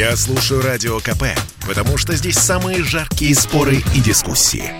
[0.00, 1.24] Я слушаю Радио КП,
[1.68, 4.72] потому что здесь самые жаркие споры и дискуссии.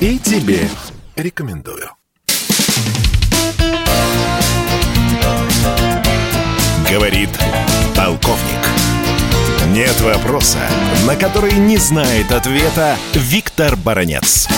[0.00, 0.68] И тебе
[1.14, 1.88] рекомендую.
[6.90, 7.30] Говорит
[7.94, 8.66] полковник.
[9.68, 10.58] Нет вопроса,
[11.06, 14.48] на который не знает ответа Виктор Баранец.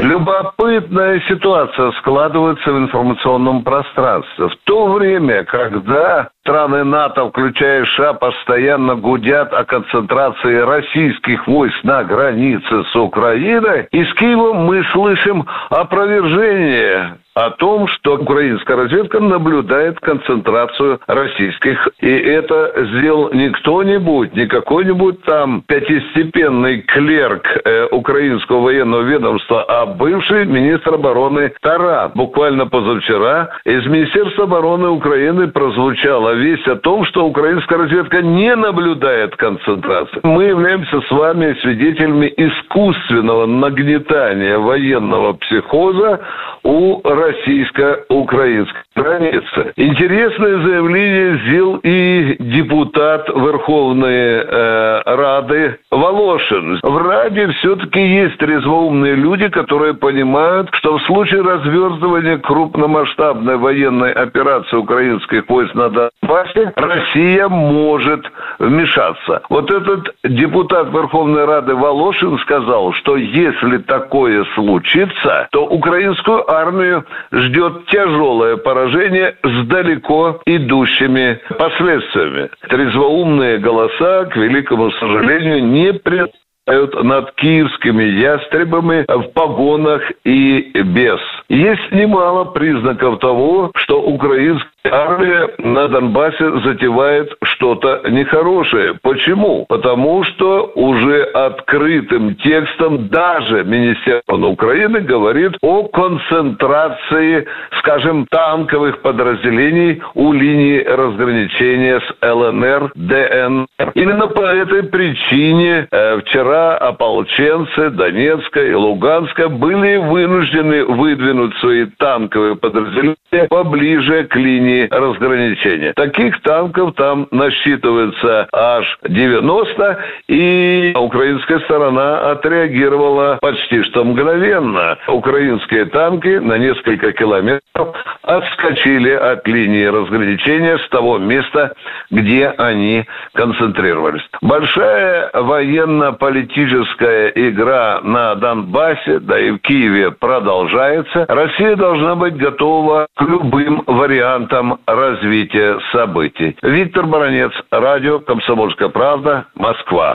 [0.00, 4.48] Любопытная ситуация складывается в информационном пространстве.
[4.48, 12.04] В то время, когда страны НАТО, включая США, постоянно гудят о концентрации российских войск на
[12.04, 21.00] границе с Украиной, из Киева мы слышим опровержение о том, что украинская разведка наблюдает концентрацию
[21.06, 21.88] российских.
[22.00, 29.86] И это сделал не кто-нибудь, не какой-нибудь там пятистепенный клерк э, украинского военного ведомства, а
[29.86, 32.10] бывший министр обороны Таран.
[32.16, 39.36] Буквально позавчера из Министерства обороны Украины прозвучала весть о том, что украинская разведка не наблюдает
[39.36, 40.18] концентрации.
[40.24, 46.20] Мы являемся с вами свидетелями искусственного нагнетания военного психоза
[46.64, 49.72] у российско-украинской границы.
[49.76, 56.80] Интересное заявление сделал и депутат Верховной э, Рады Волошин.
[56.82, 64.76] В Раде все-таки есть трезвоумные люди, которые понимают, что в случае развертывания крупномасштабной военной операции
[64.76, 68.24] украинских войск на Донбассе Россия может
[68.58, 69.42] вмешаться.
[69.48, 77.86] Вот этот депутат Верховной Рады Волошин сказал, что если такое случится, то украинскую армию ждет
[77.86, 82.50] тяжелое поражение с далеко идущими последствиями.
[82.68, 86.32] Трезвоумные голоса, к великому сожалению, не пред
[86.68, 91.18] над киевскими ястребами в погонах и без.
[91.48, 98.98] Есть немало признаков того, что украинская армия на Донбассе затевает что-то нехорошее.
[99.02, 99.64] Почему?
[99.68, 101.17] Потому что уже
[101.48, 107.46] открытым текстом даже Министерство Украины говорит о концентрации,
[107.78, 113.92] скажем, танковых подразделений у линии разграничения с ЛНР, ДНР.
[113.94, 122.56] Именно по этой причине э, вчера ополченцы Донецка и Луганска были вынуждены выдвинуть свои танковые
[122.56, 123.16] подразделения
[123.48, 125.92] поближе к линии разграничения.
[125.94, 129.98] Таких танков там насчитывается аж 90,
[130.28, 130.92] и
[131.38, 134.98] украинская сторона отреагировала почти что мгновенно.
[135.06, 141.74] Украинские танки на несколько километров отскочили от линии разграничения с того места,
[142.10, 144.22] где они концентрировались.
[144.42, 151.24] Большая военно-политическая игра на Донбассе, да и в Киеве продолжается.
[151.28, 156.56] Россия должна быть готова к любым вариантам развития событий.
[156.62, 160.14] Виктор Баранец, радио «Комсомольская правда», Москва.